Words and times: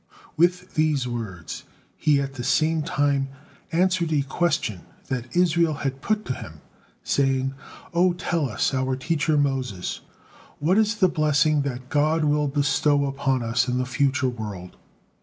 With 0.35 0.73
these 0.73 1.07
words 1.07 1.63
he 1.95 2.19
at 2.19 2.33
the 2.33 2.43
same 2.43 2.81
time 2.81 3.27
answered 3.71 4.11
a 4.11 4.23
question 4.23 4.81
that 5.09 5.35
Israel 5.37 5.75
had 5.85 6.01
put 6.01 6.25
to 6.25 6.33
him, 6.33 6.61
saying, 7.03 7.53
"O 7.93 8.13
tell 8.13 8.49
us, 8.49 8.73
our 8.73 8.95
teacher 8.95 9.37
Moses, 9.37 10.01
what 10.57 10.79
is 10.79 10.95
the 10.95 11.07
blessing 11.07 11.61
that 11.61 11.89
God 11.89 12.23
will 12.23 12.47
bestow 12.47 13.05
upon 13.05 13.43
us 13.43 13.67
in 13.67 13.77
the 13.77 13.85
future 13.85 14.27
world?" 14.29 14.75